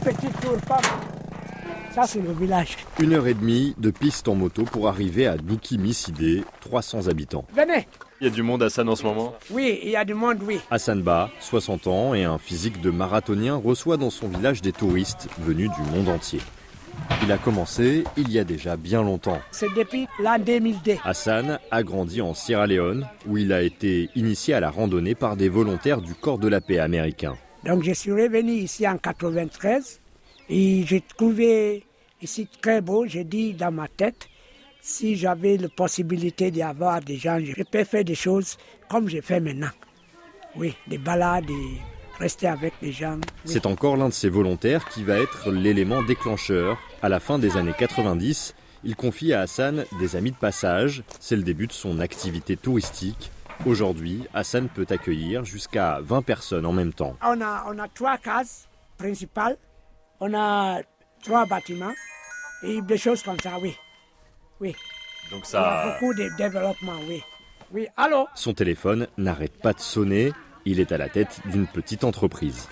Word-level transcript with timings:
petit 0.00 0.28
tour, 0.40 0.56
Ça, 1.92 2.02
c'est 2.06 2.20
le 2.20 2.32
village. 2.32 2.76
Une 3.00 3.12
heure 3.14 3.26
et 3.26 3.34
demie 3.34 3.74
de 3.78 3.90
piste 3.90 4.28
en 4.28 4.34
moto 4.34 4.64
pour 4.64 4.88
arriver 4.88 5.26
à 5.26 5.36
Douki 5.36 5.78
Missidé, 5.78 6.44
300 6.60 7.08
habitants. 7.08 7.44
Venez. 7.54 7.86
Il 8.20 8.24
y 8.24 8.26
a 8.26 8.30
du 8.30 8.42
monde 8.42 8.62
à 8.62 8.66
Hassan 8.66 8.88
en 8.88 8.96
ce 8.96 9.02
moment 9.02 9.34
Oui, 9.50 9.80
il 9.82 9.90
y 9.90 9.96
a 9.96 10.04
du 10.04 10.14
monde, 10.14 10.38
oui. 10.46 10.60
Hassan 10.70 11.02
Ba, 11.02 11.30
60 11.40 11.86
ans 11.86 12.14
et 12.14 12.24
un 12.24 12.38
physique 12.38 12.80
de 12.80 12.90
marathonien, 12.90 13.56
reçoit 13.56 13.96
dans 13.96 14.10
son 14.10 14.28
village 14.28 14.60
des 14.62 14.72
touristes 14.72 15.28
venus 15.38 15.70
du 15.70 15.90
monde 15.90 16.08
entier. 16.08 16.40
Il 17.22 17.32
a 17.32 17.38
commencé 17.38 18.04
il 18.16 18.30
y 18.30 18.38
a 18.38 18.44
déjà 18.44 18.76
bien 18.76 19.02
longtemps. 19.02 19.40
C'est 19.50 19.72
depuis 19.74 20.06
l'an 20.22 20.38
2002. 20.38 20.96
Hassan 21.04 21.58
a 21.70 21.82
grandi 21.82 22.20
en 22.20 22.34
Sierra 22.34 22.66
Leone, 22.66 23.06
où 23.26 23.38
il 23.38 23.52
a 23.52 23.62
été 23.62 24.10
initié 24.14 24.54
à 24.54 24.60
la 24.60 24.70
randonnée 24.70 25.14
par 25.14 25.36
des 25.36 25.48
volontaires 25.48 26.02
du 26.02 26.14
Corps 26.14 26.38
de 26.38 26.48
la 26.48 26.60
paix 26.60 26.78
américain. 26.78 27.36
Donc 27.64 27.84
je 27.84 27.92
suis 27.92 28.12
revenu 28.12 28.52
ici 28.52 28.88
en 28.88 28.96
93 28.96 30.00
et 30.48 30.84
j'ai 30.86 31.00
trouvé 31.00 31.84
ici 32.22 32.48
très 32.60 32.80
beau. 32.80 33.06
J'ai 33.06 33.24
dit 33.24 33.52
dans 33.52 33.70
ma 33.70 33.88
tête, 33.88 34.28
si 34.80 35.16
j'avais 35.16 35.56
la 35.56 35.68
possibilité 35.68 36.50
d'y 36.50 36.62
avoir 36.62 37.00
des 37.00 37.16
gens, 37.16 37.38
je 37.38 37.62
peux 37.62 37.84
faire 37.84 38.04
des 38.04 38.14
choses 38.14 38.56
comme 38.88 39.08
je 39.08 39.20
fais 39.20 39.40
maintenant. 39.40 39.70
Oui, 40.56 40.74
des 40.88 40.98
balades 40.98 41.48
et 41.50 41.78
rester 42.18 42.48
avec 42.48 42.74
les 42.82 42.92
gens. 42.92 43.18
C'est 43.44 43.66
encore 43.66 43.96
l'un 43.96 44.08
de 44.08 44.14
ces 44.14 44.28
volontaires 44.28 44.88
qui 44.88 45.04
va 45.04 45.18
être 45.18 45.50
l'élément 45.50 46.02
déclencheur. 46.02 46.78
À 47.02 47.08
la 47.08 47.20
fin 47.20 47.38
des 47.38 47.56
années 47.56 47.74
90, 47.78 48.54
il 48.84 48.96
confie 48.96 49.32
à 49.32 49.42
Hassan 49.42 49.84
des 49.98 50.16
amis 50.16 50.30
de 50.30 50.36
passage. 50.36 51.02
C'est 51.20 51.36
le 51.36 51.42
début 51.42 51.66
de 51.66 51.72
son 51.72 52.00
activité 52.00 52.56
touristique. 52.56 53.30
Aujourd'hui, 53.66 54.26
Hassan 54.32 54.68
peut 54.68 54.86
accueillir 54.88 55.44
jusqu'à 55.44 55.98
20 56.00 56.22
personnes 56.22 56.64
en 56.64 56.72
même 56.72 56.92
temps. 56.92 57.16
On 57.22 57.40
a, 57.42 57.64
on 57.68 57.78
a 57.78 57.88
trois 57.88 58.16
cases 58.16 58.68
principales, 58.96 59.56
on 60.20 60.32
a 60.34 60.80
trois 61.22 61.44
bâtiments 61.46 61.92
et 62.62 62.80
des 62.82 62.96
choses 62.96 63.22
comme 63.22 63.38
ça, 63.40 63.58
oui. 63.60 63.76
Oui. 64.60 64.74
Donc 65.30 65.42
Il 65.48 65.52
y 65.52 65.56
a 65.56 65.60
ça. 65.60 65.86
beaucoup 66.00 66.14
de 66.14 66.28
développement, 66.38 66.96
oui. 67.06 67.22
Oui, 67.72 67.86
allô? 67.96 68.26
Son 68.34 68.54
téléphone 68.54 69.06
n'arrête 69.18 69.60
pas 69.60 69.72
de 69.74 69.80
sonner. 69.80 70.32
Il 70.64 70.80
est 70.80 70.92
à 70.92 70.98
la 70.98 71.08
tête 71.08 71.40
d'une 71.46 71.66
petite 71.66 72.04
entreprise. 72.04 72.68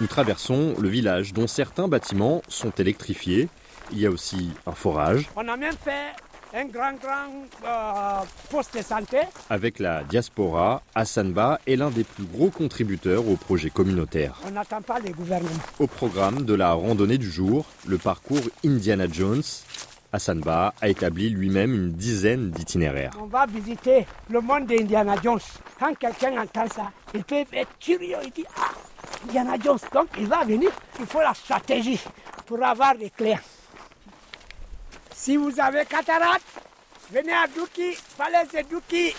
Nous 0.00 0.06
traversons 0.06 0.74
le 0.78 0.88
village 0.88 1.32
dont 1.32 1.46
certains 1.46 1.88
bâtiments 1.88 2.42
sont 2.48 2.70
électrifiés. 2.72 3.48
Il 3.92 4.00
y 4.00 4.06
a 4.06 4.10
aussi 4.10 4.50
un 4.66 4.72
forage. 4.72 5.28
On 5.36 5.46
a 5.46 5.56
même 5.56 5.76
fait 5.76 6.12
un 6.54 6.66
grand, 6.66 6.92
grand 6.92 7.32
euh, 7.66 8.24
poste 8.48 8.76
de 8.76 8.82
santé. 8.82 9.18
Avec 9.50 9.80
la 9.80 10.04
diaspora, 10.04 10.82
Hassanba 10.94 11.58
est 11.66 11.74
l'un 11.76 11.90
des 11.90 12.04
plus 12.04 12.24
gros 12.24 12.50
contributeurs 12.50 13.28
au 13.28 13.36
projet 13.36 13.70
communautaire. 13.70 14.40
On 14.46 14.52
n'attend 14.52 14.80
pas 14.80 15.00
les 15.00 15.10
gouvernements. 15.10 15.50
Au 15.80 15.88
programme 15.88 16.44
de 16.44 16.54
la 16.54 16.72
randonnée 16.72 17.18
du 17.18 17.28
jour, 17.28 17.66
le 17.86 17.98
parcours 17.98 18.40
Indiana 18.64 19.06
Jones, 19.10 19.42
Hassanba 20.12 20.74
a 20.80 20.88
établi 20.88 21.28
lui-même 21.28 21.74
une 21.74 21.90
dizaine 21.90 22.52
d'itinéraires. 22.52 23.10
On 23.20 23.26
va 23.26 23.46
visiter 23.46 24.06
le 24.30 24.40
monde 24.40 24.66
d'Indiana 24.66 25.16
Jones. 25.22 25.40
Quand 25.80 25.92
quelqu'un 25.98 26.40
entend 26.40 26.68
ça, 26.68 26.92
il 27.14 27.24
peut 27.24 27.44
être 27.52 27.76
curieux. 27.80 28.18
Il 28.24 28.30
dit 28.30 28.44
Ah, 28.56 28.70
Indiana 29.26 29.54
Jones. 29.60 29.80
Donc 29.92 30.06
il 30.16 30.28
va 30.28 30.44
venir. 30.44 30.70
Il 31.00 31.06
faut 31.06 31.20
la 31.20 31.34
stratégie 31.34 31.98
pour 32.46 32.62
avoir 32.62 32.94
des 32.96 33.10
clients. 33.10 33.40
Si 35.14 35.36
vous 35.36 35.58
avez 35.60 35.84
cataracte, 35.86 36.44
venez 37.10 37.32
à 37.32 37.46
Douki, 37.46 37.94
falaise 37.94 38.48
de 38.52 38.68
Douki. 38.68 39.14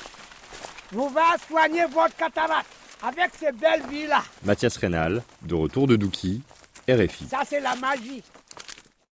Vous 0.91 1.09
va 1.09 1.35
soigner 1.47 1.85
votre 1.85 2.15
cataracte 2.15 2.69
avec 3.01 3.31
ces 3.39 3.51
belles 3.51 3.85
villes-là. 3.89 4.23
Mathias 4.43 4.77
Rénal, 4.77 5.23
de 5.41 5.55
retour 5.55 5.87
de 5.87 5.95
Douki, 5.95 6.41
RFI. 6.87 7.27
Ça, 7.29 7.41
c'est 7.47 7.59
la 7.59 7.75
magie. 7.75 8.21